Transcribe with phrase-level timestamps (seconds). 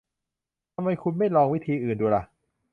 [0.75, 2.23] ทำไมคุณไม่ลองวิธีอื่นดูล่ะ